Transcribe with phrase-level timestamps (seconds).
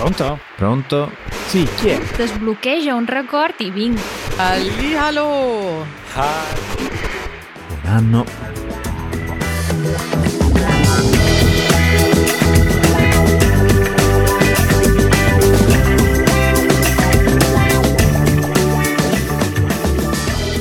[0.00, 0.38] Pronto?
[0.56, 1.12] Pronto?
[1.48, 2.00] Sì, chi è?
[2.16, 4.00] Desbloqueja un record i vinc.
[4.38, 5.84] Hallihallo!
[7.68, 8.24] Buon anno.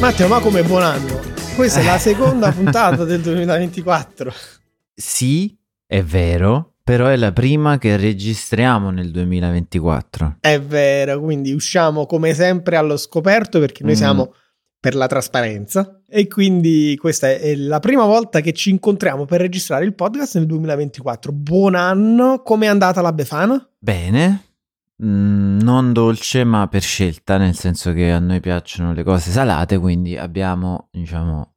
[0.02, 1.21] Matteo, ma come buon anno?
[1.56, 4.34] Questa è la seconda puntata del 2024.
[4.94, 10.38] Sì, è vero, però è la prima che registriamo nel 2024.
[10.40, 13.96] È vero, quindi usciamo come sempre allo scoperto perché noi Mm.
[13.96, 14.34] siamo
[14.80, 19.86] per la trasparenza e quindi questa è la prima volta che ci incontriamo per registrare
[19.86, 21.32] il podcast nel 2024.
[21.32, 23.70] Buon anno, com'è andata la Befana?
[23.77, 24.46] Bene,
[25.02, 29.77] Mm, non dolce ma per scelta, nel senso che a noi piacciono le cose salate,
[29.77, 31.54] quindi abbiamo, diciamo,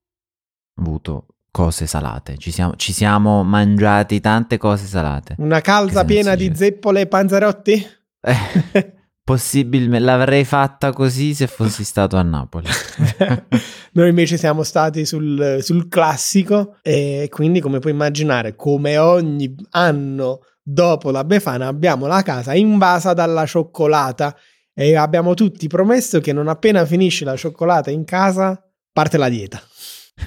[0.77, 2.39] avuto cose salate.
[2.39, 5.37] Ci siamo, ci siamo mangiati tante cose salate.
[5.39, 7.87] Una calza piena di zeppole e panzerotti?
[8.21, 12.67] Eh, possibilmente l'avrei fatta così se fossi stato a Napoli.
[13.93, 20.41] Noi invece siamo stati sul, sul classico e quindi come puoi immaginare, come ogni anno
[20.63, 24.35] dopo la Befana abbiamo la casa invasa dalla cioccolata
[24.73, 28.59] e abbiamo tutti promesso che non appena finisce la cioccolata in casa
[28.91, 29.61] parte la dieta.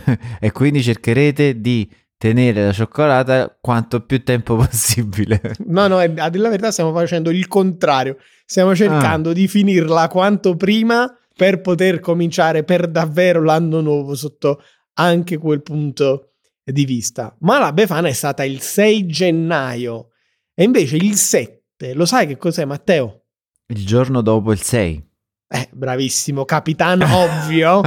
[0.40, 5.40] e quindi cercherete di tenere la cioccolata quanto più tempo possibile.
[5.66, 10.56] No, no, a dire la verità stiamo facendo il contrario, stiamo cercando di finirla quanto
[10.56, 14.62] prima per poter cominciare per davvero l'anno nuovo sotto
[14.94, 16.32] anche quel punto
[16.64, 17.36] di vista.
[17.42, 20.10] Ma la Befana è stata il 6 gennaio
[20.54, 23.24] e invece il 7, lo sai che cos'è Matteo?
[23.68, 25.10] Il giorno dopo il 6.
[25.48, 27.82] Eh, bravissimo, capitano ovvio.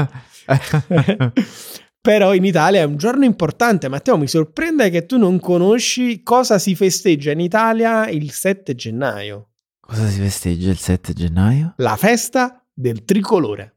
[2.09, 3.87] Però in Italia è un giorno importante.
[3.89, 9.51] Matteo, mi sorprende che tu non conosci cosa si festeggia in Italia il 7 gennaio.
[9.79, 11.75] Cosa si festeggia il 7 gennaio?
[11.77, 13.77] La festa del tricolore.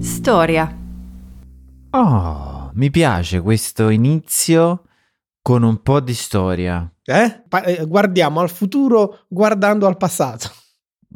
[0.00, 0.76] Storia.
[1.90, 4.82] Oh, mi piace questo inizio
[5.40, 6.92] con un po' di storia.
[7.04, 7.44] Eh?
[7.48, 10.50] Pa- eh, guardiamo al futuro guardando al passato,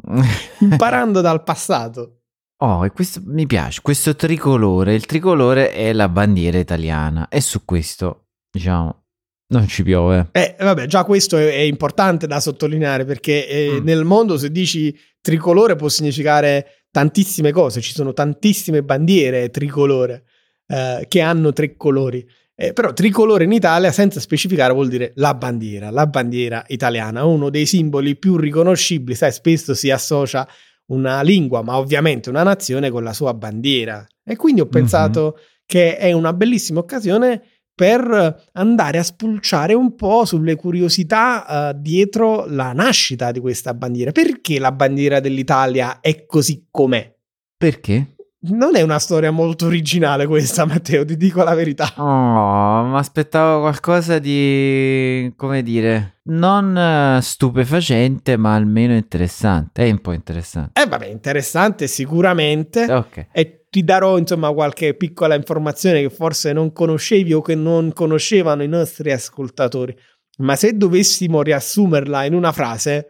[0.59, 2.15] imparando dal passato.
[2.63, 7.65] Oh, e questo mi piace, questo tricolore, il tricolore è la bandiera italiana e su
[7.65, 9.05] questo, diciamo,
[9.47, 10.29] non ci piove.
[10.31, 13.83] Eh, vabbè, già questo è, è importante da sottolineare perché eh, Mm.
[13.83, 20.25] nel mondo se dici tricolore può significare tantissime cose, ci sono tantissime bandiere tricolore
[20.67, 22.23] eh, che hanno tre colori.
[22.55, 27.49] Eh, però tricolore in Italia senza specificare vuol dire la bandiera, la bandiera italiana, uno
[27.49, 30.47] dei simboli più riconoscibili, sai, spesso si associa
[30.87, 34.05] una lingua, ma ovviamente una nazione con la sua bandiera.
[34.23, 37.41] E quindi ho pensato che è una bellissima occasione
[37.73, 44.11] per andare a spulciare un po' sulle curiosità eh, dietro la nascita di questa bandiera.
[44.11, 47.11] Perché la bandiera dell'Italia è così com'è?
[47.57, 48.15] Perché?
[48.43, 51.93] Non è una storia molto originale questa, Matteo, ti dico la verità.
[51.97, 59.85] Oh, mi aspettavo qualcosa di, come dire, non eh, stupefacente, ma almeno interessante.
[59.85, 60.81] È un po' interessante.
[60.81, 62.83] Eh vabbè, interessante sicuramente.
[62.91, 63.27] Ok.
[63.31, 68.63] E ti darò insomma qualche piccola informazione che forse non conoscevi o che non conoscevano
[68.63, 69.95] i nostri ascoltatori.
[70.39, 73.07] Ma se dovessimo riassumerla in una frase,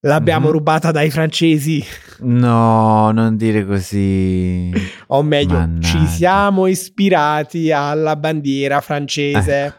[0.00, 0.52] l'abbiamo Mhm.
[0.52, 1.82] rubata dai francesi.
[2.20, 4.70] No, non dire così.
[5.08, 5.88] O meglio, Mannaggia.
[5.88, 9.64] ci siamo ispirati alla bandiera francese.
[9.64, 9.76] Ecco.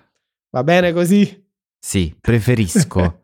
[0.50, 1.44] Va bene così?
[1.86, 3.22] Sì, preferisco.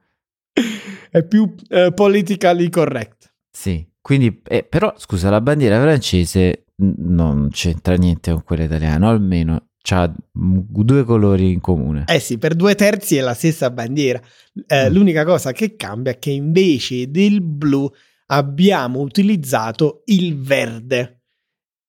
[1.10, 3.34] È più eh, politically correct.
[3.50, 9.70] Sì, quindi, eh, però scusa, la bandiera francese non c'entra niente con quella italiana, almeno
[9.90, 12.04] ha due colori in comune.
[12.08, 14.22] Eh sì, per due terzi è la stessa bandiera.
[14.68, 14.94] Eh, Mm.
[14.94, 17.90] L'unica cosa che cambia è che invece del blu
[18.28, 21.24] abbiamo utilizzato il verde.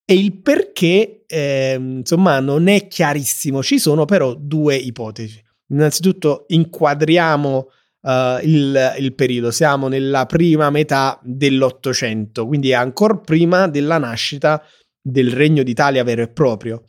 [0.07, 3.63] E il perché, ehm, insomma, non è chiarissimo.
[3.63, 5.39] Ci sono però due ipotesi.
[5.73, 7.69] Innanzitutto inquadriamo
[8.03, 9.51] eh, il, il periodo.
[9.51, 14.63] Siamo nella prima metà dell'Ottocento, quindi ancora prima della nascita
[15.01, 16.85] del Regno d'Italia vero e proprio.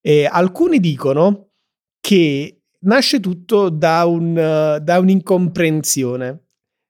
[0.00, 1.48] E alcuni dicono
[2.00, 6.44] che nasce tutto da, un, eh, da un'incomprensione.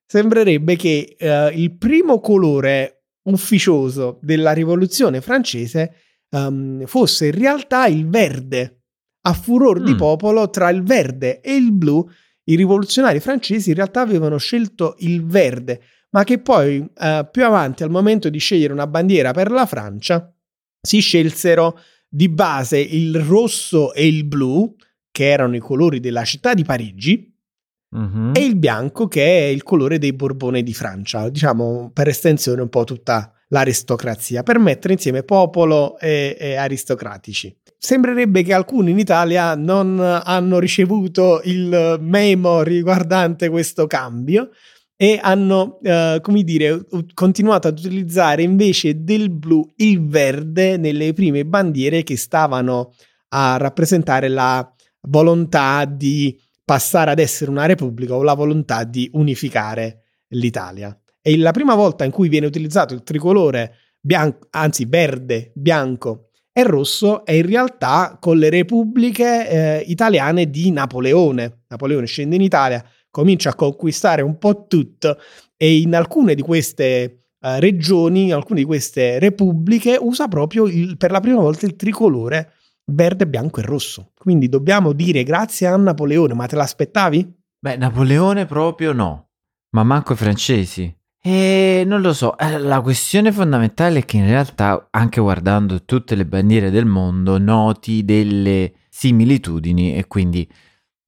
[0.06, 5.94] Sembrerebbe che eh, il primo colore ufficioso della rivoluzione francese
[6.31, 8.75] ehm, fosse in realtà il verde.
[9.26, 9.96] A furor di Mm.
[9.96, 12.08] popolo tra il verde e il blu,
[12.44, 15.81] i rivoluzionari francesi in realtà avevano scelto il verde,
[16.11, 20.32] ma che poi eh, più avanti al momento di scegliere una bandiera per la Francia
[20.81, 21.78] si scelsero
[22.08, 24.75] di base il rosso e il blu,
[25.11, 27.34] che erano i colori della città di Parigi,
[27.96, 28.32] Mhm.
[28.34, 32.69] e il bianco che è il colore dei Borbone di Francia, diciamo per estensione un
[32.69, 37.56] po' tutta l'aristocrazia, per mettere insieme popolo e, e aristocratici.
[37.87, 44.50] Sembrerebbe che alcuni in Italia non hanno ricevuto il memo riguardante questo cambio
[44.97, 46.85] e hanno, eh, come dire,
[47.15, 52.93] continuato ad utilizzare invece del blu il verde nelle prime bandiere che stavano
[53.29, 54.69] a rappresentare la
[55.03, 60.99] volontà di passare ad essere una repubblica o la volontà di unificare l'Italia.
[61.23, 66.25] È la prima volta in cui viene utilizzato il tricolore bianco, anzi verde, bianco
[66.58, 71.64] e rosso è in realtà con le repubbliche eh, italiane di Napoleone.
[71.69, 75.19] Napoleone scende in Italia, comincia a conquistare un po' tutto
[75.55, 80.97] e in alcune di queste eh, regioni, in alcune di queste repubbliche usa proprio il-
[80.97, 82.53] per la prima volta il tricolore
[82.91, 84.12] verde, bianco e rosso.
[84.17, 87.35] Quindi dobbiamo dire grazie a Napoleone, ma te l'aspettavi?
[87.59, 89.29] Beh, Napoleone proprio no,
[89.75, 90.91] ma manco i francesi.
[91.28, 96.14] E non lo so, eh, la questione fondamentale è che in realtà, anche guardando tutte
[96.14, 100.49] le bandiere del mondo, noti delle similitudini e quindi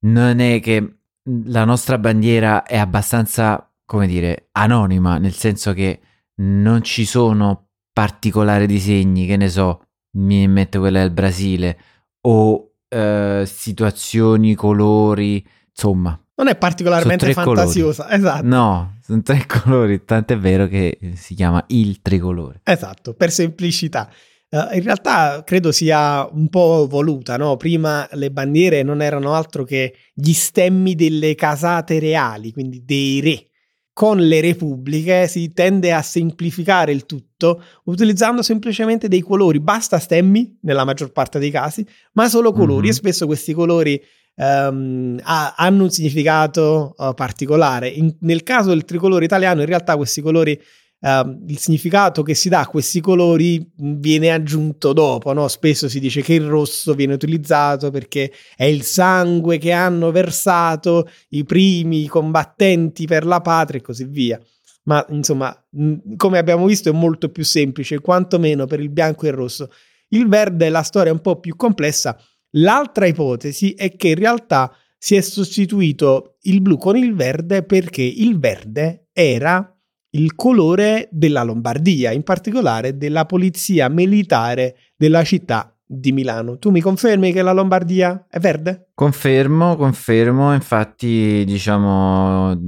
[0.07, 0.97] non è che
[1.45, 6.01] la nostra bandiera è abbastanza, come dire, anonima, nel senso che
[6.41, 9.85] non ci sono particolari disegni, che ne so,
[10.17, 11.79] mi mette quella del Brasile,
[12.27, 17.57] o eh, situazioni, colori, insomma, Non è particolarmente tre colori.
[17.57, 18.09] fantasiosa.
[18.11, 18.45] Esatto.
[18.45, 22.61] No, sono tre colori, tant'è vero che si chiama il tricolore.
[22.63, 24.09] Esatto, per semplicità.
[24.49, 27.57] Eh, in realtà credo sia un po' voluta, no?
[27.57, 33.43] Prima le bandiere non erano altro che gli stemmi delle casate reali, quindi dei re.
[33.91, 40.57] Con le repubbliche si tende a semplificare il tutto utilizzando semplicemente dei colori, basta stemmi
[40.61, 42.91] nella maggior parte dei casi, ma solo colori Mhm.
[42.91, 44.01] e spesso questi colori
[44.35, 47.89] ehm, ha- hanno un significato eh, particolare.
[47.89, 50.59] In- nel caso del tricolore italiano in realtà questi colori
[51.01, 55.47] ehm, il significato che si dà a questi colori mh, viene aggiunto dopo, no?
[55.47, 61.07] Spesso si dice che il rosso viene utilizzato perché è il sangue che hanno versato
[61.29, 64.39] i primi combattenti per la patria e così via.
[64.83, 69.29] Ma insomma, mh, come abbiamo visto, è molto più semplice, quantomeno per il bianco e
[69.29, 69.69] il rosso.
[70.09, 72.17] Il verde, la storia è un po' più complessa.
[72.51, 78.01] L'altra ipotesi è che in realtà si è sostituito il blu con il verde perché
[78.01, 79.73] il verde era
[80.11, 86.57] il colore della Lombardia, in particolare della polizia militare della città di Milano.
[86.57, 88.89] Tu mi confermi che la Lombardia è verde?
[88.93, 92.59] Confermo, confermo, infatti diciamo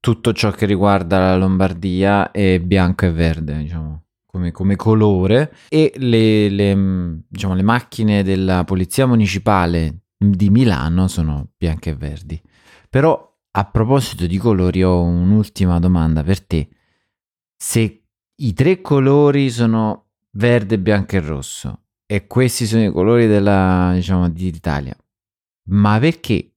[0.00, 5.92] tutto ciò che riguarda la Lombardia è bianco e verde, diciamo, come, come colore e
[5.96, 12.40] le, le, mh, diciamo, le macchine della polizia municipale di Milano sono bianche e verdi.
[12.88, 16.68] Però a proposito di colori ho un'ultima domanda per te.
[17.56, 18.04] Se
[18.34, 24.28] i tre colori sono verde, bianco e rosso e questi sono i colori della, diciamo,
[24.28, 24.96] d'Italia,
[25.70, 26.54] ma perché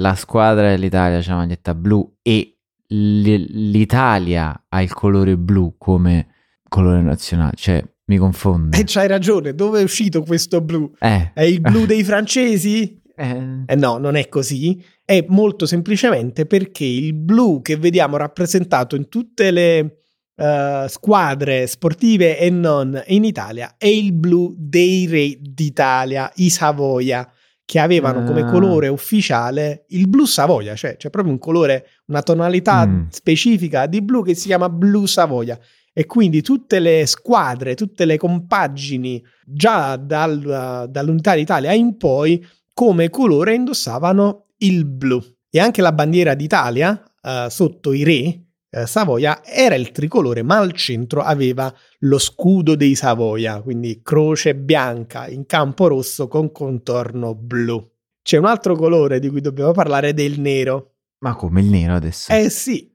[0.00, 2.58] la squadra dell'Italia c'ha la maglietta blu e
[2.90, 6.27] l'Italia ha il colore blu come
[6.68, 7.52] colore nazionale?
[7.56, 8.78] Cioè, mi confonde.
[8.78, 10.90] E c'hai ragione, dove è uscito questo blu?
[10.98, 13.00] Eh, È il blu dei francesi?
[13.16, 14.82] eh, Eh no, non è così.
[15.04, 19.94] È molto semplicemente perché il blu che vediamo rappresentato in tutte le
[20.36, 27.28] eh, squadre sportive e non in Italia è il blu dei re d'Italia, i Savoia,
[27.64, 28.50] che avevano come Ah.
[28.50, 33.06] colore ufficiale il blu Savoia, cioè c'è proprio un colore, una tonalità Mm.
[33.10, 35.58] specifica di blu che si chiama blu Savoia.
[35.98, 43.10] E quindi tutte le squadre, tutte le compagini, già dal- dall'unità d'Italia in poi, come
[43.10, 45.20] colore indossavano il blu.
[45.50, 50.58] E anche la bandiera d'Italia, eh, sotto i re, eh, Savoia, era il tricolore, ma
[50.58, 57.34] al centro aveva lo scudo dei Savoia, quindi croce bianca in campo rosso con contorno
[57.34, 57.84] blu.
[58.22, 60.92] C'è un altro colore di cui dobbiamo parlare, del nero.
[61.22, 62.30] ma come il nero adesso?
[62.30, 62.88] Eh sì,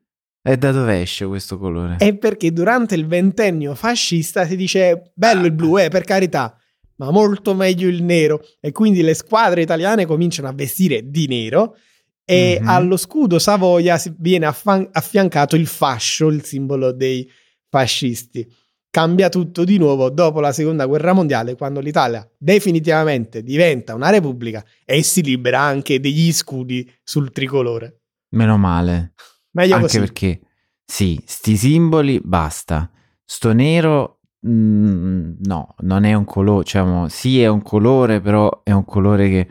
[0.45, 1.95] E da dove esce questo colore?
[1.97, 6.57] è perché durante il ventennio fascista si dice bello il blu, eh, per carità,
[6.97, 8.41] ma molto meglio il nero.
[8.59, 11.77] E quindi le squadre italiane cominciano a vestire di nero
[12.25, 12.67] e Mhm.
[12.67, 17.29] allo scudo Savoia viene affan- affiancato il fascio, il simbolo dei
[17.69, 18.45] fascisti.
[18.89, 24.63] Cambia tutto di nuovo dopo la seconda guerra mondiale, quando l'Italia definitivamente diventa una repubblica
[24.85, 28.01] e si libera anche degli scudi sul tricolore.
[28.35, 29.13] Meno male.
[29.53, 29.99] Meglio Anche così.
[29.99, 30.41] perché,
[30.85, 32.89] sì, sti simboli basta.
[33.25, 38.71] Sto nero, mm, no, non è un colore, diciamo, sì è un colore, però è
[38.71, 39.47] un colore che,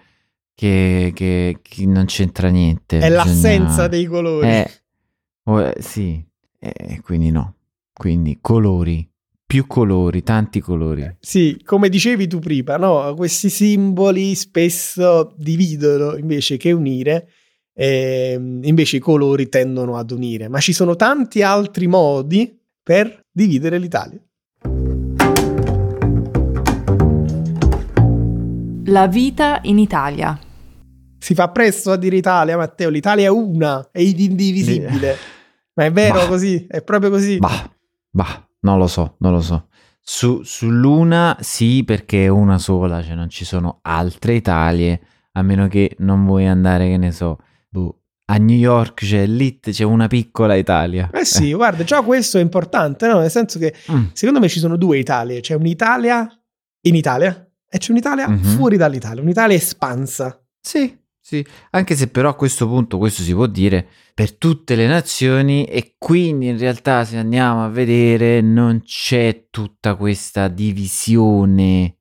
[0.55, 2.99] che, che- che non c'entra niente.
[2.99, 4.47] È bisogna- l'assenza dei colori.
[4.49, 4.71] Eh,
[5.45, 6.25] oh, eh, sì,
[6.65, 7.57] Eh, quindi no.
[7.93, 9.09] Quindi colori,
[9.45, 11.17] più colori, tanti colori.
[11.21, 13.15] Sì, come dicevi tu prima, no?
[13.17, 17.29] questi simboli spesso dividono invece che unire,
[17.75, 23.79] ehm, invece i colori tendono ad unire, ma ci sono tanti altri modi per dividere
[23.79, 24.21] l'Italia.
[28.87, 30.39] La vita in Italia.
[31.19, 35.17] Si fa presto a dire Italia, Matteo, l'Italia è una, è indivisibile.
[35.75, 36.27] Ma è vero Bah.
[36.27, 36.67] così?
[36.69, 37.39] È proprio così?
[37.39, 37.71] Bah,
[38.11, 39.69] bah, non lo so, non lo so.
[40.01, 45.01] Su, sull'una sì, perché è una sola, cioè non ci sono altre Italie,
[45.33, 47.39] a meno che non vuoi andare, che ne so,
[47.73, 51.11] boh, a New York c'è lì c'è una piccola Italia.
[51.13, 53.19] Eh sì, guarda, già questo è importante, no?
[53.21, 54.07] Nel senso che Mm.
[54.13, 55.41] secondo me ci sono due Italie.
[55.41, 56.29] C'è un'Italia
[56.83, 58.39] in Italia e c'è un'Italia Mhm.
[58.43, 60.39] fuori dall'Italia, un'Italia espansa.
[60.61, 64.87] Sì, sì, anche se però a questo punto questo si può dire per tutte le
[64.87, 71.97] nazioni e quindi in realtà se andiamo a vedere non c'è tutta questa divisione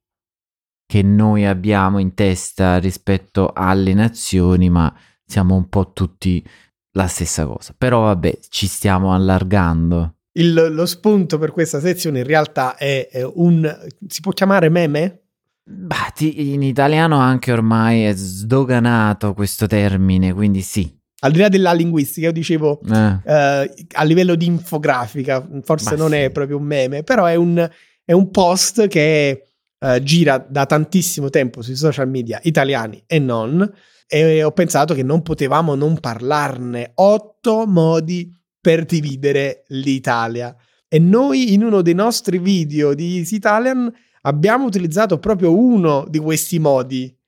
[0.86, 4.94] che noi abbiamo in testa rispetto alle nazioni, ma
[5.32, 6.44] siamo un po' tutti
[6.92, 7.74] la stessa cosa.
[7.76, 10.16] Però vabbè, ci stiamo allargando.
[10.38, 13.66] Il- lo spunto per questa sezione in realtà è, è un...
[14.06, 15.20] si può chiamare meme?
[15.64, 20.90] Bah, ti- in italiano anche ormai è sdoganato questo termine, quindi sì.
[21.24, 23.18] Al di là della linguistica, io dicevo Eh.
[23.24, 26.16] eh, a livello di infografica, forse Ma non sì.
[26.16, 27.70] è proprio un meme, però è un,
[28.04, 29.46] è un post che
[29.78, 33.70] eh, gira da tantissimo tempo sui social media italiani e non,
[34.14, 36.92] e ho pensato che non potevamo non parlarne.
[36.96, 40.54] Otto modi per dividere l'Italia.
[40.86, 43.90] E noi in uno dei nostri video di Easy Italian
[44.22, 47.18] abbiamo utilizzato proprio uno di questi modi.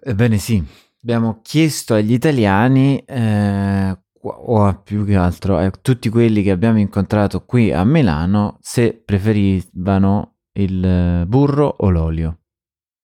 [0.00, 0.62] Ebbene sì,
[1.02, 7.46] abbiamo chiesto agli italiani, eh, o più che altro a tutti quelli che abbiamo incontrato
[7.46, 12.40] qui a Milano, se preferivano il eh, burro o l'olio.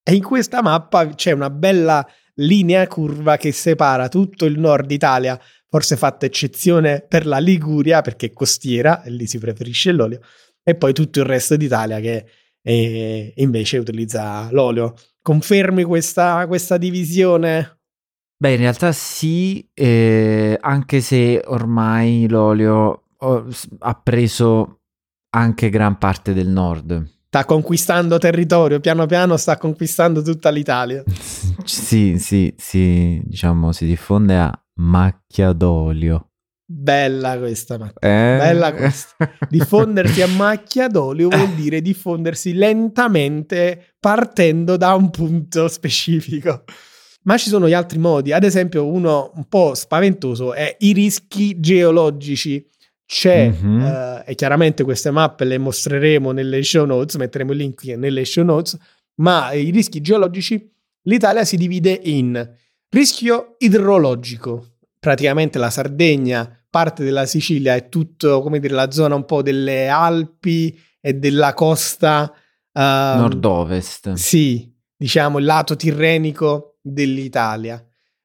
[0.02, 5.40] E in questa mappa c'è una bella linea curva che separa tutto il nord Italia,
[5.68, 10.20] forse fatta eccezione per la Liguria perché è costiera e lì si preferisce l'olio,
[10.62, 12.26] e poi tutto il resto d'Italia che
[12.62, 14.94] eh, invece utilizza l'olio.
[15.20, 17.78] Confermi questa, questa divisione?
[18.36, 23.04] Beh, in realtà sì, eh, anche se ormai l'olio
[23.78, 24.80] ha preso
[25.30, 27.12] anche gran parte del nord.
[27.26, 31.02] Sta conquistando territorio, piano piano sta conquistando tutta l'Italia.
[31.64, 36.28] Sì, sì, sì, diciamo si diffonde a macchia d'olio.
[36.66, 38.36] Bella questa, ma Eh?
[38.38, 39.16] Bella questa.
[39.48, 46.64] Diffondersi a macchia d'olio vuol dire diffondersi lentamente partendo da un punto specifico.
[47.24, 51.58] Ma ci sono gli altri modi, ad esempio uno un po' spaventoso è i rischi
[51.60, 52.66] geologici.
[53.06, 53.80] C'è, Mhm.
[53.82, 58.44] eh, e chiaramente queste mappe le mostreremo nelle show notes, metteremo il link nelle show
[58.44, 58.76] notes,
[59.16, 60.70] ma i rischi geologici,
[61.04, 62.56] l'Italia si divide in
[62.90, 69.24] rischio idrologico, praticamente la Sardegna, parte della Sicilia è tutto, come dire, la zona un
[69.24, 72.32] po' delle Alpi e della costa
[72.72, 74.12] ehm, Nord-ovest.
[74.14, 77.84] sì, diciamo il lato tirrenico dell'Italia.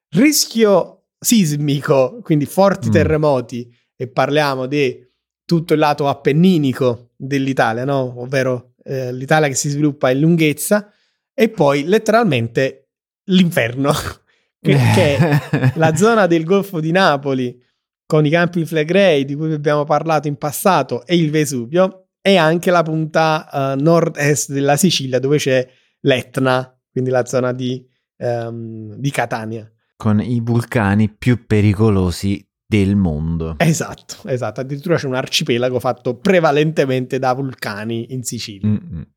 [0.10, 2.92] Rischio sismico, quindi forti Mm.
[2.92, 5.06] terremoti, e parliamo di
[5.46, 8.14] tutto il lato appenninico dell'Italia, no?
[8.22, 10.92] ovvero eh, l'Italia che si sviluppa in lunghezza,
[11.40, 12.90] e poi letteralmente
[13.30, 13.94] l'inferno,
[14.60, 17.58] che, che è la zona del Golfo di Napoli
[18.06, 22.72] con i campi Flegrei di cui abbiamo parlato in passato e il Vesuvio e anche
[22.72, 25.66] la punta eh, nord-est della Sicilia dove c'è
[26.02, 29.72] l'Etna, quindi la zona di, ehm, di Catania.
[29.96, 33.56] Con i vulcani più pericolosi del mondo.
[33.60, 34.60] Esatto, esatto.
[34.60, 38.68] Addirittura c'è un arcipelago fatto prevalentemente da vulcani in Sicilia.
[38.68, 39.08] Mm-mm.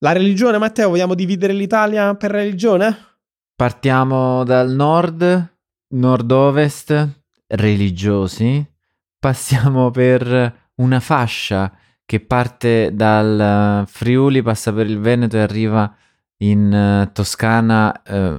[0.00, 2.96] La religione, Matteo, vogliamo dividere l'Italia per religione?
[3.56, 5.56] Partiamo dal nord,
[5.88, 8.64] nord-ovest, religiosi.
[9.18, 15.92] Passiamo per una fascia che parte dal eh, Friuli, passa per il Veneto e arriva
[16.44, 18.38] in eh, Toscana, eh,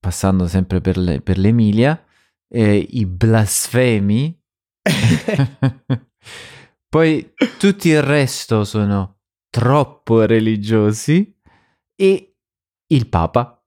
[0.00, 2.04] passando sempre per, le- per l'Emilia.
[2.48, 4.36] eh, I blasfemi.
[6.88, 9.18] Poi tutto il resto sono
[9.52, 11.30] troppo religiosi
[11.94, 12.34] e
[12.86, 13.62] il Papa.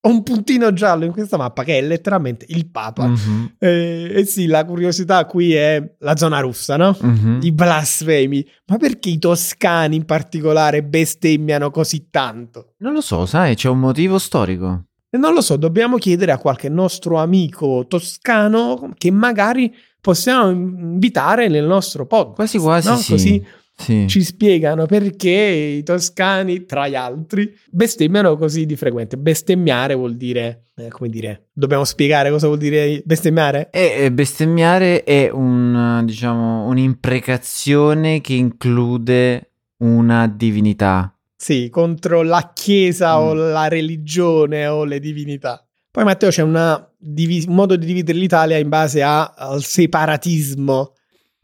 [0.00, 3.06] Ho un puntino giallo in questa mappa che è letteralmente il Papa.
[3.06, 6.96] Mhm, Eh, e sì, la curiosità qui è la zona russa, no?
[7.00, 7.38] mhm.
[7.42, 8.44] I blasfemi.
[8.66, 12.74] Ma perché i toscani in particolare bestemmiano così tanto?
[12.78, 14.86] Non lo so, sai, c'è un motivo storico.
[15.10, 21.64] Non lo so, dobbiamo chiedere a qualche nostro amico toscano che magari possiamo invitare nel
[21.64, 22.34] nostro podcast.
[22.34, 22.96] Quasi quasi no?
[22.96, 23.10] sì.
[23.12, 23.46] Così
[23.78, 24.06] Sì.
[24.08, 25.30] ci spiegano perché
[25.78, 29.18] i toscani, tra gli altri, bestemmiano così di frequente.
[29.18, 33.68] Bestemmiare vuol dire, eh, come dire, dobbiamo spiegare cosa vuol dire bestemmiare?
[33.70, 41.14] E e bestemmiare è un, diciamo, un'imprecazione che include una divinità.
[41.36, 43.38] Sì, contro la chiesa o Mm.
[43.52, 45.60] la religione o le divinità.
[45.90, 50.94] Poi Matteo c'è una un modo di dividere l'Italia in base a- al separatismo,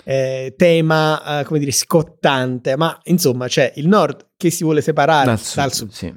[0.05, 5.37] eh, tema, eh, come dire, scottante, ma insomma c'è il nord che si vuole separare
[5.55, 6.15] dal sud, Sì.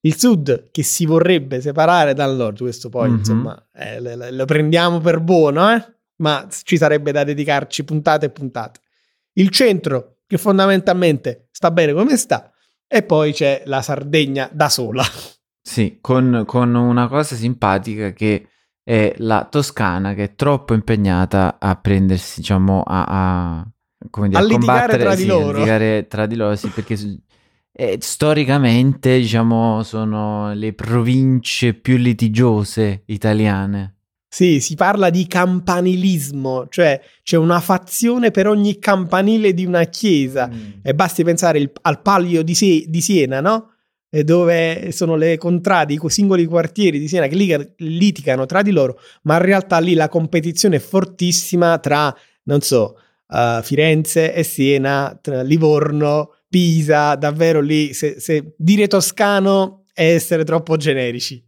[0.00, 3.16] il sud che si vorrebbe separare dal nord, questo poi Mhm.
[3.18, 5.84] insomma eh, le- lo prendiamo per buono, eh?
[6.16, 8.80] ma ci sarebbe da dedicarci puntate e puntate.
[9.34, 12.52] Il centro che fondamentalmente sta bene come sta
[12.86, 15.02] e poi c'è la Sardegna da sola.
[15.60, 18.48] Sì, con, con una cosa simpatica che
[18.84, 23.66] è la Toscana che è troppo impegnata a prendersi, diciamo, a, a,
[24.10, 25.52] come dire, A a combattere, tra di sì, a loro.
[25.58, 26.96] litigare tra di loro, sì, perché
[27.72, 33.96] eh, storicamente, diciamo, sono le province più litigiose italiane.
[34.28, 40.50] Sì, si parla di campanilismo, cioè c'è una fazione per ogni campanile di una chiesa.
[40.82, 43.73] E basti pensare il- al Palio di, Sie- di Siena, no?
[44.22, 49.36] Dove sono le contrade, i singoli quartieri di Siena che litigano tra di loro, ma
[49.36, 55.42] in realtà lì la competizione è fortissima tra, non so, eh, Firenze e Siena, tra
[55.42, 61.44] Livorno, Pisa, davvero lì, se, se dire toscano è essere troppo generici.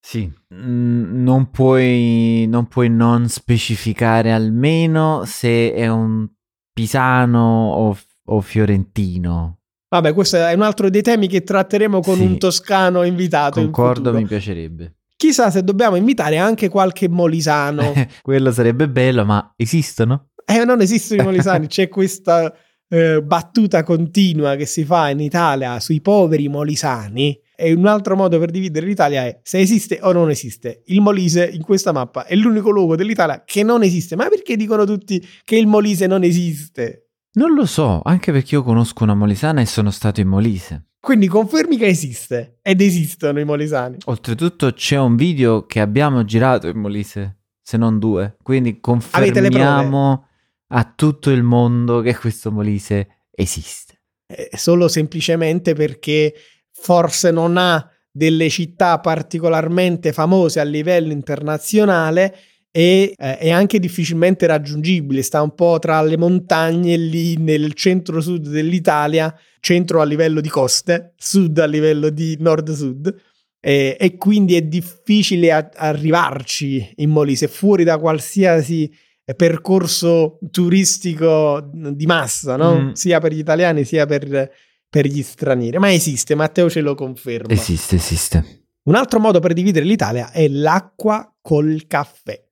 [0.00, 6.28] Sì, Mm, non puoi, non puoi non specificare almeno se è un
[6.72, 9.59] pisano o, o fiorentino.
[9.92, 12.22] Vabbè, questo è un altro dei temi che tratteremo con Sì.
[12.22, 13.58] un toscano invitato.
[13.58, 14.18] in Concordo, futuro.
[14.20, 14.94] mi piacerebbe.
[15.16, 17.92] Chissà se dobbiamo invitare anche qualche molisano.
[18.22, 20.28] Quello sarebbe bello, ma esistono?
[20.46, 22.54] Eh, non esistono i molisani, c'è questa
[22.88, 27.36] eh, battuta continua che si fa in Italia sui poveri molisani.
[27.56, 30.82] E un altro modo per dividere l'Italia è se esiste o non esiste.
[30.86, 34.14] Il Molise in questa mappa è l'unico luogo dell'Italia che non esiste.
[34.16, 37.09] Ma perché dicono tutti che il Molise non esiste?
[37.32, 40.86] Non lo so, anche perché io conosco una molisana e sono stato in Molise.
[40.98, 43.98] Quindi confermi che esiste ed esistono i molisani.
[44.06, 48.36] Oltretutto c'è un video che abbiamo girato in Molise, se non due.
[48.42, 50.26] Quindi confermiamo
[50.72, 54.02] a tutto il mondo che questo Molise esiste.
[54.26, 56.34] Eh, solo semplicemente perché
[56.72, 62.36] forse non ha delle città particolarmente famose a livello internazionale
[62.70, 68.48] e eh, è anche difficilmente raggiungibile, sta un po' tra le montagne lì nel centro-sud
[68.48, 73.14] dell'Italia, centro a livello di coste, sud a livello di nord-sud.
[73.62, 78.90] E, e quindi è difficile a- arrivarci in Molise, fuori da qualsiasi
[79.24, 82.80] eh, percorso turistico di massa, no?
[82.80, 82.92] Mm.
[82.92, 84.50] sia per gli italiani sia per,
[84.88, 85.78] per gli stranieri.
[85.78, 87.52] Ma esiste, Matteo ce lo conferma.
[87.52, 88.60] Esiste, esiste.
[88.84, 92.42] Un altro modo per dividere l'Italia è l'acqua col caffè.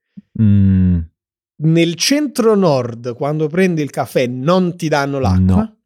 [0.41, 0.99] Mm,
[1.63, 5.63] Nel centro nord, quando prendi il caffè, non ti danno l'acqua.
[5.63, 5.77] No.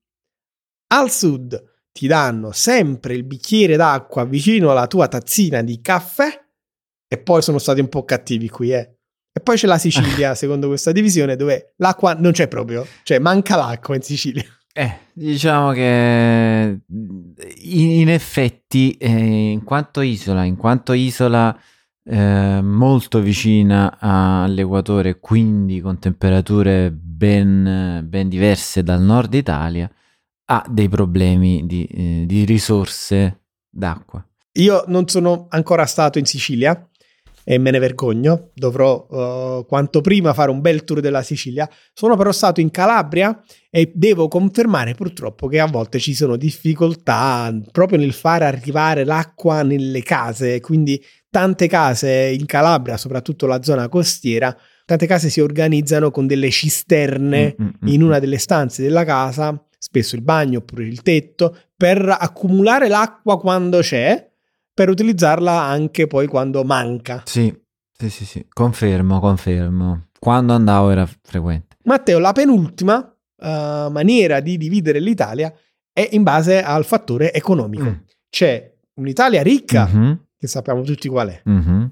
[0.88, 6.40] Al sud ti danno sempre il bicchiere d'acqua vicino alla tua tazzina di caffè.
[7.08, 8.96] E poi sono stati un po' cattivi qui, eh.
[9.34, 12.86] E poi c'è la Sicilia, secondo questa divisione, dove l'acqua non c'è proprio.
[13.02, 14.44] Cioè, manca l'acqua in Sicilia.
[14.74, 21.54] Eh, diciamo che in, in effetti, eh, in quanto isola, in quanto isola
[22.04, 29.90] eh, molto vicina all'equatore, quindi con temperature ben, ben diverse dal nord Italia,
[30.46, 34.24] ha dei problemi di, eh, di risorse d'acqua.
[34.56, 36.86] Io non sono ancora stato in Sicilia
[37.44, 38.50] e me ne vergogno.
[38.54, 41.68] Dovrò eh, quanto prima fare un bel tour della Sicilia.
[41.94, 47.50] Sono però stato in Calabria e devo confermare purtroppo che a volte ci sono difficoltà
[47.70, 50.60] proprio nel fare arrivare l'acqua nelle case.
[50.60, 56.50] Quindi tante case in Calabria, soprattutto la zona costiera, tante case si organizzano con delle
[56.50, 58.20] cisterne Mm, mm, mm, in una mm.
[58.20, 64.30] delle stanze della casa, spesso il bagno oppure il tetto, per accumulare l'acqua quando c'è,
[64.74, 67.22] per utilizzarla anche poi quando manca.
[67.24, 67.50] Sì,
[67.90, 70.08] sì, sì, sì, confermo, confermo.
[70.18, 71.76] Quando andavo era frequente.
[71.84, 75.50] Matteo, la penultima eh, maniera di dividere l'Italia
[75.94, 77.84] è in base al fattore economico.
[77.84, 77.94] Mm.
[78.28, 81.88] C'è un'Italia ricca, Mhm, che sappiamo tutti qual è, mhm.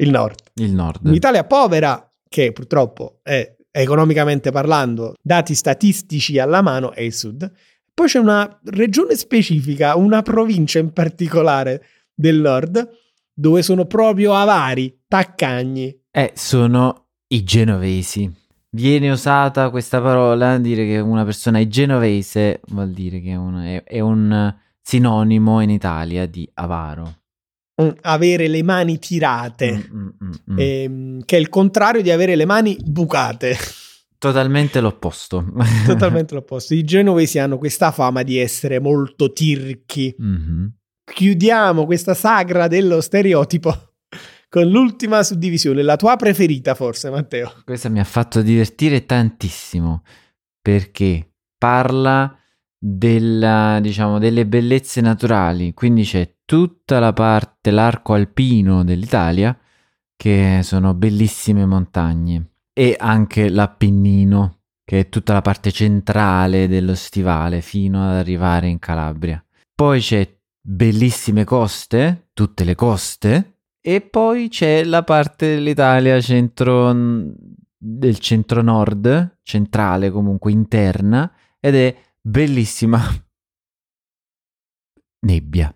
[0.00, 0.40] il nord.
[0.54, 1.06] Il nord.
[1.06, 7.48] Un'Italia povera, che purtroppo è economicamente parlando, dati statistici alla mano, è il sud.
[7.94, 12.90] Poi c'è una regione specifica, una provincia in particolare del nord,
[13.32, 16.06] dove sono proprio avari, taccagni.
[16.10, 18.28] Eh, sono i genovesi.
[18.70, 23.54] Viene usata questa parola, dire che una persona è genovese vuol dire che è un,
[23.60, 27.19] è, è un sinonimo in Italia di avaro.
[28.02, 30.58] Avere le mani tirate, Mm, mm, mm, mm.
[30.58, 33.56] ehm, che è il contrario di avere le mani bucate.
[34.18, 35.44] Totalmente l'opposto.
[35.86, 36.74] Totalmente l'opposto.
[36.74, 40.14] I genovesi hanno questa fama di essere molto tirchi.
[40.16, 40.72] Mhm.
[41.10, 43.94] Chiudiamo questa sagra dello stereotipo
[44.50, 47.52] con l'ultima suddivisione, la tua preferita forse, Matteo.
[47.64, 50.02] Questa mi ha fatto divertire tantissimo
[50.60, 52.36] perché parla
[52.78, 59.56] della, diciamo, delle bellezze naturali, quindi c'è tutta la parte, l'arco alpino dell'Italia,
[60.16, 67.60] che sono bellissime montagne, e anche l'Appennino, che è tutta la parte centrale dello stivale
[67.60, 69.40] fino ad arrivare in Calabria.
[69.72, 70.28] Poi c'è
[70.60, 76.92] bellissime coste, tutte le coste, e poi c'è la parte dell'Italia centro,
[77.76, 83.00] del centro-nord, centrale comunque interna, ed è bellissima
[85.20, 85.72] nebbia.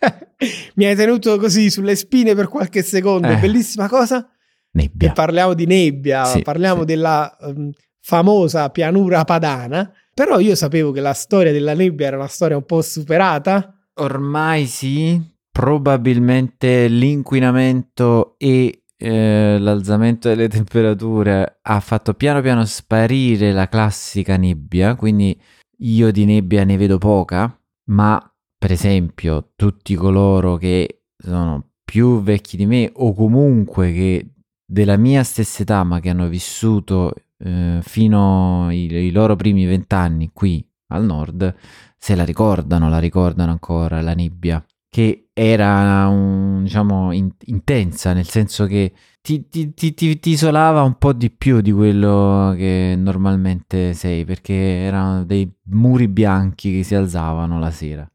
[0.74, 3.36] Mi hai tenuto così sulle spine per qualche secondo, Eh.
[3.36, 4.24] bellissima cosa.
[4.26, 4.28] E
[4.72, 5.12] Nebbia.
[5.12, 6.86] parliamo di nebbia, Sì, parliamo sì.
[6.86, 12.26] della ehm, famosa pianura padana, però io sapevo che la storia della nebbia era una
[12.28, 13.74] storia un po' superata.
[13.94, 23.68] Ormai sì, probabilmente l'inquinamento e eh, l'alzamento delle temperature ha fatto piano piano sparire la
[23.68, 25.38] classica nebbia, quindi
[25.78, 28.29] io di nebbia ne vedo poca, ma
[28.60, 34.34] per esempio tutti coloro che sono più vecchi di me o comunque che
[34.66, 40.62] della mia stessa età ma che hanno vissuto eh, fino ai, loro primi vent'anni qui
[40.88, 41.54] al nord
[41.96, 48.26] se la ricordano, la ricordano ancora la nebbia, che era un, diciamo in- intensa, nel
[48.26, 53.92] senso che ti- ti- ti- ti isolava un po' di più di quello che normalmente
[53.94, 58.10] sei, perché erano dei muri bianchi che si alzavano la sera.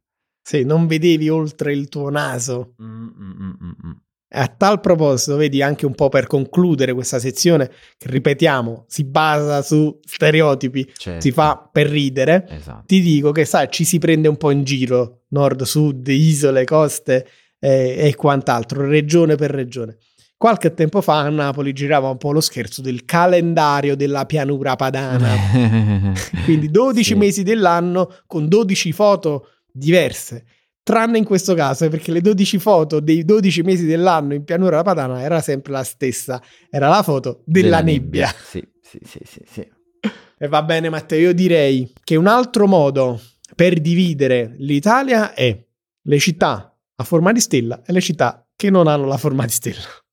[0.48, 2.76] Se non vedevi oltre il tuo naso.
[2.80, 3.08] Mm, mm,
[3.42, 3.92] mm, mm, mm.
[4.38, 9.64] A tal proposito, vedi anche un po' per concludere questa sezione, che ripetiamo, si basa
[9.64, 11.22] su stereotipi, Certo.
[11.22, 12.46] si fa per ridere.
[12.48, 12.84] Esatto.
[12.86, 17.26] Ti dico che, sai, ci si prende un po' in giro, nord, sud, isole, coste
[17.60, 19.98] eh, e quant'altro, regione per regione.
[20.38, 25.30] Qualche tempo fa a Napoli girava un po' lo scherzo del calendario della pianura padana.
[26.44, 27.16] Quindi 12 Sì.
[27.16, 30.46] mesi dell'anno con 12 foto diverse.
[30.84, 35.22] Tranne in questo caso, perché le 12 foto dei 12 mesi dell'anno in pianura padana
[35.22, 36.42] era sempre la stessa.
[36.70, 38.28] Era la foto della, nebbia.
[38.28, 39.68] Sì, sì, sì, sì, sì.
[40.38, 43.22] E va bene, Matteo, io direi che un altro modo
[43.56, 45.58] per dividere l'Italia è
[46.02, 49.52] le città a forma di stella e le città che non hanno la forma di
[49.52, 50.04] stella.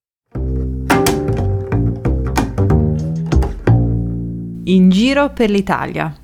[4.65, 6.22] In giro per l'Italia.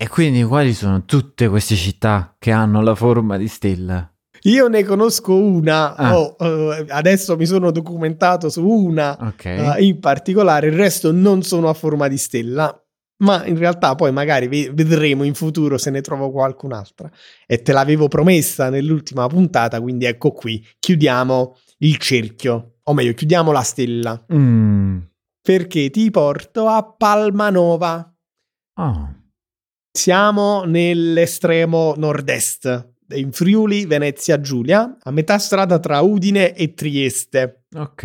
[0.00, 4.08] E quindi quali sono tutte queste città che hanno la forma di stella?
[4.42, 6.16] Io ne conosco una, Ah.
[6.18, 9.44] oh, eh, adesso mi sono documentato su una Ok.
[9.46, 12.72] eh, in particolare, il resto non sono a forma di stella,
[13.24, 17.10] ma in realtà poi magari ve- vedremo in futuro se ne trovo qualcun'altra.
[17.46, 23.50] E te l'avevo promessa nell'ultima puntata, quindi ecco qui, chiudiamo il cerchio, o meglio, chiudiamo
[23.50, 24.98] la stella, Mm.
[25.42, 28.14] perché ti porto a Palmanova.
[28.74, 29.16] Oh.
[29.98, 37.64] Siamo nell'estremo nord-est, in Friuli, Venezia, Giulia, a metà strada tra Udine e Trieste.
[37.74, 38.04] Ok.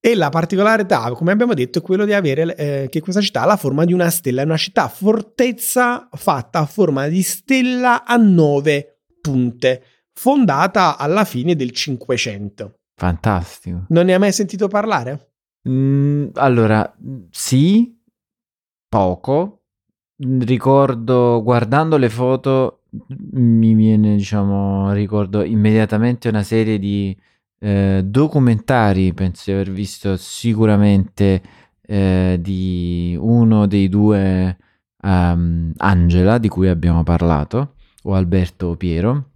[0.00, 3.46] E la particolarità, come abbiamo detto, è quello di avere eh, che questa città ha
[3.46, 8.16] la forma di una stella, è una città fortezza fatta a forma di stella a
[8.16, 12.80] nove punte, fondata alla fine del Cinquecento.
[12.96, 13.84] Fantastico.
[13.90, 15.34] Non ne hai mai sentito parlare?
[15.68, 16.92] Mm, allora,
[17.30, 17.96] sì,
[18.88, 19.61] poco.
[20.16, 22.82] Ricordo, guardando le foto,
[23.32, 27.16] mi viene, diciamo, ricordo immediatamente una serie di
[27.58, 31.42] eh, documentari, penso di aver visto sicuramente
[31.80, 34.56] eh, di uno dei due
[35.02, 39.30] ehm, Angela di cui abbiamo parlato, o Alberto Piero.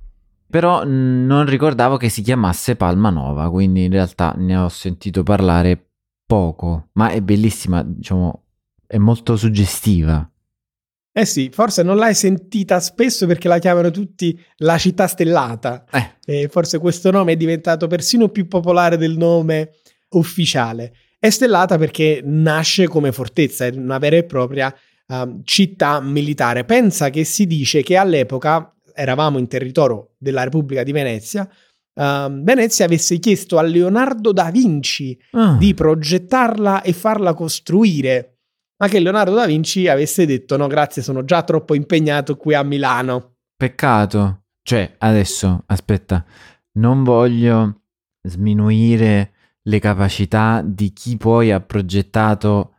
[0.49, 5.91] Però non ricordavo che si chiamasse Palma Nova, quindi in realtà ne ho sentito parlare
[6.25, 8.45] poco, ma è bellissima, diciamo,
[8.87, 10.29] è molto suggestiva.
[11.19, 15.87] Eh sì, forse non l'hai sentita spesso perché la chiamano tutti la città stellata.
[15.91, 16.11] Eh,
[16.43, 19.71] E forse questo nome è diventato persino più popolare del nome
[20.11, 20.93] ufficiale.
[21.19, 24.75] È stellata perché nasce come fortezza, è una vera e propria
[25.09, 26.65] ehm, città militare.
[26.65, 31.49] Pensa che si dice che all'epoca eravamo in territorio della Repubblica di Venezia,
[31.95, 38.36] uh, Venezia avesse chiesto a Leonardo da Vinci Ah, di progettarla e farla costruire,
[38.79, 42.62] ma che Leonardo da Vinci avesse detto no grazie sono già troppo impegnato qui a
[42.62, 43.37] Milano.
[43.57, 44.43] Peccato.
[44.62, 46.25] Cioè, adesso, aspetta,
[46.73, 47.83] non voglio
[48.23, 52.75] sminuire le capacità di chi poi ha progettato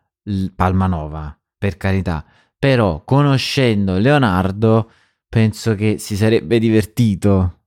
[0.53, 2.25] Palmanova, per carità.
[2.59, 4.91] Però, conoscendo Leonardo,
[5.29, 7.59] penso che si sarebbe divertito.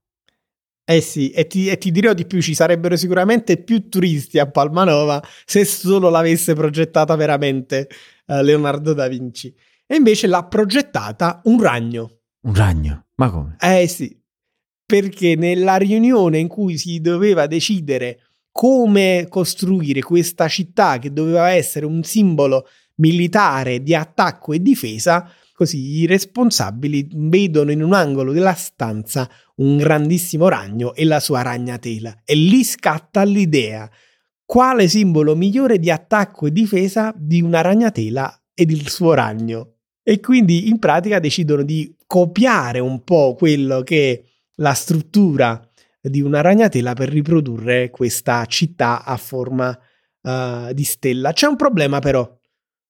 [0.83, 4.49] Eh sì, e ti, e ti dirò di più, ci sarebbero sicuramente più turisti a
[4.49, 7.87] Palmanova se solo l'avesse progettata veramente
[8.39, 9.53] Leonardo da Vinci.
[9.85, 12.19] E invece l'ha progettata un ragno.
[12.43, 13.07] Un ragno.
[13.15, 13.55] Ma come?
[13.59, 14.17] Eh sì,
[14.85, 18.19] perché nella riunione in cui si doveva decidere
[18.51, 25.99] come costruire questa città che doveva essere un simbolo militare di attacco e difesa, così
[25.99, 32.21] i responsabili vedono in un angolo della stanza un grandissimo ragno e la sua ragnatela
[32.25, 33.89] e lì scatta l'idea
[34.51, 40.19] quale simbolo migliore di attacco e difesa di una ragnatela ed il suo ragno e
[40.19, 45.57] quindi in pratica decidono di copiare un po' quello che è la struttura
[46.01, 51.31] di una ragnatela per riprodurre questa città a forma uh, di stella.
[51.31, 52.29] C'è un problema però.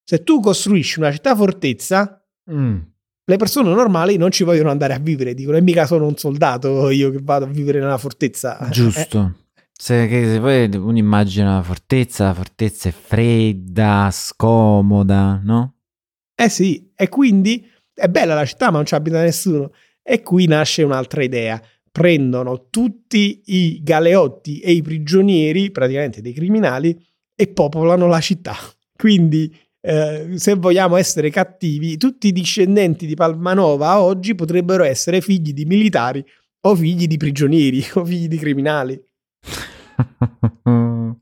[0.03, 2.77] Se tu costruisci una città fortezza, Mm.
[3.23, 6.89] le persone normali non ci vogliono andare a vivere, dicono e mica sono un soldato
[6.89, 8.57] io che vado a vivere nella fortezza.
[8.57, 9.35] Eh, Giusto.
[9.81, 15.77] Se, che, se poi uno immagina la fortezza, la fortezza è fredda, scomoda, no?
[16.35, 19.71] Eh sì, e quindi è bella la città ma non ci abita nessuno.
[20.03, 21.59] E qui nasce un'altra idea.
[21.91, 26.95] Prendono tutti i galeotti e i prigionieri, praticamente dei criminali,
[27.35, 28.55] e popolano la città.
[28.95, 35.53] Quindi, eh, se vogliamo essere cattivi, tutti i discendenti di Palmanova oggi potrebbero essere figli
[35.53, 36.23] di militari
[36.67, 39.09] o figli di prigionieri o figli di criminali.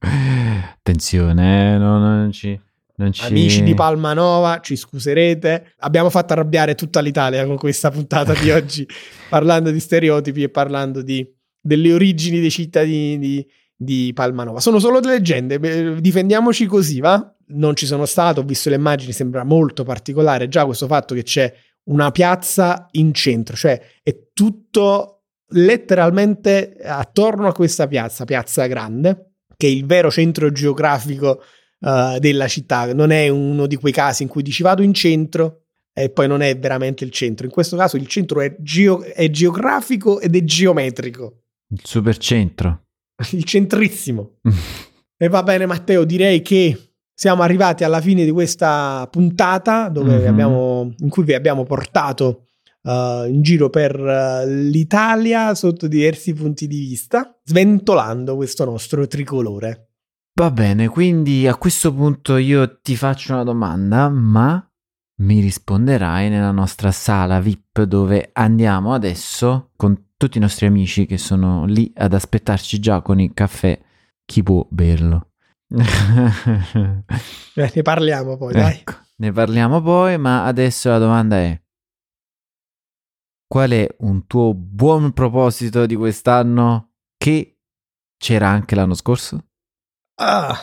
[0.77, 2.59] Attenzione, eh, no, non ci...
[2.99, 3.25] Non ci...
[3.25, 5.73] Amici di Palmanova, ci scuserete.
[5.79, 8.85] Abbiamo fatto arrabbiare tutta l'Italia con questa puntata di oggi,
[9.29, 11.25] parlando di stereotipi e parlando di,
[11.61, 14.59] delle origini dei cittadini di, di Palmanova.
[14.59, 17.33] Sono solo delle leggende, difendiamoci così, va?
[17.51, 21.23] Non ci sono stato, ho visto le immagini, sembra molto particolare già questo fatto che
[21.23, 21.53] c'è
[21.85, 25.18] una piazza in centro, cioè è tutto
[25.51, 31.41] letteralmente attorno a questa piazza, piazza grande, che è il vero centro geografico
[31.79, 32.93] uh, della città.
[32.93, 36.41] Non è uno di quei casi in cui dici vado in centro e poi non
[36.41, 37.45] è veramente il centro.
[37.45, 41.41] In questo caso il centro è, geo- è geografico ed è geometrico.
[41.69, 42.85] Il supercentro.
[43.31, 44.39] Il centrissimo.
[45.17, 50.27] e va bene Matteo, direi che siamo arrivati alla fine di questa puntata dove Mhm.
[50.27, 52.45] abbiamo, in cui vi abbiamo portato
[52.83, 59.89] uh, in giro per uh, l'Italia sotto diversi punti di vista, sventolando questo nostro tricolore.
[60.39, 64.63] Va bene, quindi a questo punto io ti faccio una domanda, ma
[65.17, 71.17] mi risponderai nella nostra sala VIP dove andiamo adesso con tutti i nostri amici che
[71.17, 73.79] sono lì ad aspettarci già con il caffè.
[74.25, 75.31] Chi può berlo?
[77.55, 78.71] Eh, ne parliamo poi, dai.
[78.71, 81.61] Ecco, ne parliamo poi, ma adesso la domanda è:
[83.49, 87.57] qual è un tuo buon proposito di quest'anno che
[88.17, 89.43] c'era anche l'anno scorso?
[90.21, 90.55] Ah,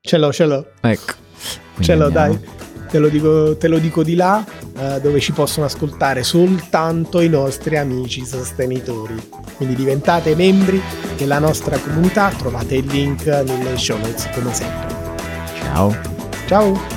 [0.00, 1.14] ce l'ho, ce l'ho, Ecco,
[1.80, 2.34] ce l'ho, andiamo.
[2.34, 2.54] dai.
[2.88, 4.44] Te lo dico, te lo dico di là,
[4.76, 9.14] eh, dove ci possono ascoltare soltanto i nostri amici sostenitori.
[9.56, 10.80] Quindi diventate membri
[11.16, 15.14] della nostra comunità, trovate il link nelle show notes come sempre.
[15.60, 15.94] Ciao.
[16.46, 16.94] Ciao!